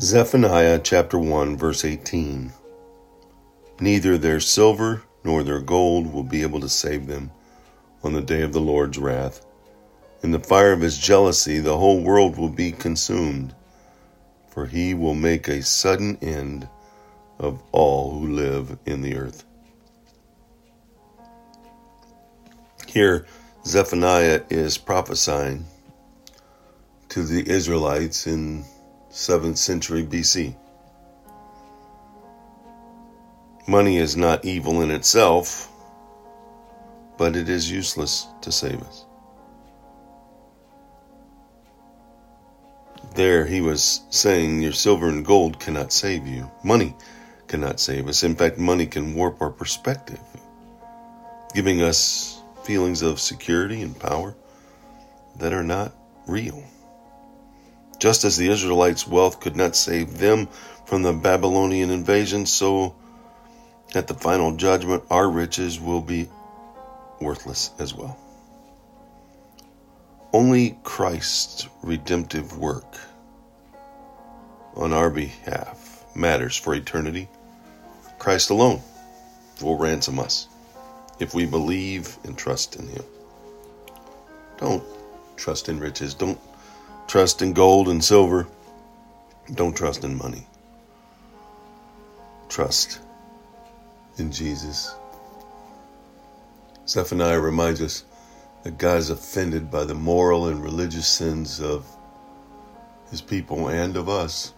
[0.00, 2.52] Zephaniah chapter 1, verse 18.
[3.78, 7.30] Neither their silver nor their gold will be able to save them
[8.02, 9.44] on the day of the Lord's wrath.
[10.22, 13.54] In the fire of his jealousy, the whole world will be consumed,
[14.48, 16.68] for he will make a sudden end
[17.38, 19.44] of all who live in the earth.
[22.86, 23.26] Here,
[23.66, 25.66] Zephaniah is prophesying
[27.10, 28.64] to the Israelites in
[29.12, 30.56] 7th century BC.
[33.68, 35.70] Money is not evil in itself,
[37.18, 39.04] but it is useless to save us.
[43.14, 46.50] There he was saying, Your silver and gold cannot save you.
[46.64, 46.96] Money
[47.48, 48.22] cannot save us.
[48.22, 50.20] In fact, money can warp our perspective,
[51.54, 54.34] giving us feelings of security and power
[55.36, 55.92] that are not
[56.26, 56.64] real.
[58.02, 60.48] Just as the Israelites' wealth could not save them
[60.86, 62.96] from the Babylonian invasion, so
[63.94, 66.28] at the final judgment, our riches will be
[67.20, 68.18] worthless as well.
[70.32, 72.98] Only Christ's redemptive work
[74.74, 77.28] on our behalf matters for eternity.
[78.18, 78.80] Christ alone
[79.60, 80.48] will ransom us
[81.20, 83.04] if we believe and trust in Him.
[84.56, 84.82] Don't
[85.36, 86.14] trust in riches.
[86.14, 86.40] Don't
[87.12, 88.46] trust in gold and silver.
[89.52, 90.46] Don't trust in money.
[92.48, 93.00] Trust
[94.16, 94.94] in Jesus.
[96.88, 98.04] Zephaniah reminds us
[98.62, 101.84] that God is offended by the moral and religious sins of
[103.10, 104.54] his people and of us.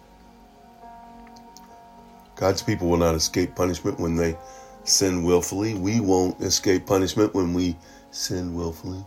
[2.37, 4.37] God's people will not escape punishment when they
[4.85, 5.73] sin willfully.
[5.73, 7.75] We won't escape punishment when we
[8.11, 9.03] sin willfully.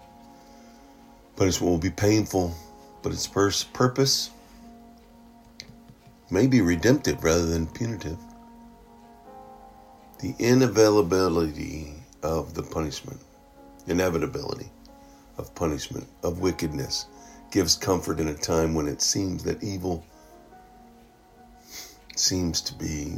[1.36, 2.54] Punishment will be painful
[3.08, 4.28] but its first purpose
[6.30, 8.18] may be redemptive rather than punitive.
[10.20, 13.18] The inevitability of the punishment,
[13.86, 14.68] inevitability
[15.38, 17.06] of punishment, of wickedness,
[17.50, 20.04] gives comfort in a time when it seems that evil
[22.14, 23.14] seems to be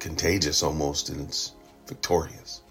[0.00, 1.52] contagious almost and it's
[1.86, 2.62] victorious.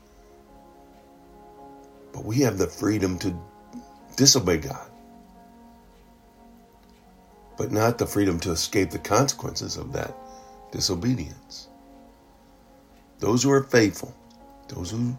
[2.11, 3.33] But we have the freedom to
[4.17, 4.89] disobey God
[7.57, 10.15] but not the freedom to escape the consequences of that
[10.71, 11.67] disobedience.
[13.19, 14.13] Those who are faithful,
[14.67, 15.17] those who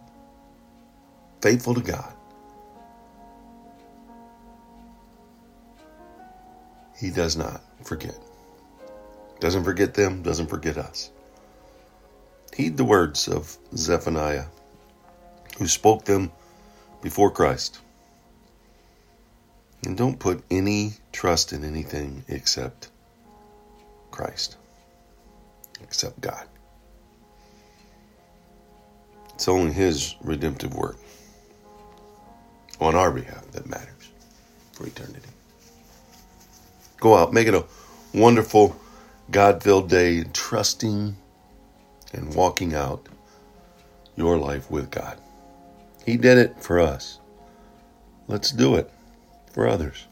[1.41, 2.13] faithful to God,
[6.97, 8.17] he does not forget.
[9.39, 11.11] Doesn't forget them, doesn't forget us.
[12.55, 14.45] Heed the words of Zephaniah,
[15.57, 16.31] who spoke them
[17.01, 17.79] before Christ.
[19.83, 22.89] And don't put any trust in anything except
[24.11, 24.57] Christ,
[25.81, 26.45] except God.
[29.33, 30.97] It's only His redemptive work
[32.81, 34.11] on our behalf that matters
[34.73, 35.29] for eternity.
[36.99, 37.63] Go out, make it a
[38.13, 38.75] wonderful,
[39.31, 41.15] God filled day, trusting
[42.13, 43.07] and walking out
[44.17, 45.17] your life with God.
[46.05, 47.19] He did it for us.
[48.27, 48.91] Let's do it
[49.53, 50.07] for others.